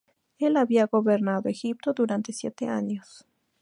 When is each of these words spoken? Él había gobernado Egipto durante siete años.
Él 0.39 0.57
había 0.57 0.87
gobernado 0.87 1.47
Egipto 1.47 1.93
durante 1.93 2.33
siete 2.33 2.67
años. 2.67 3.23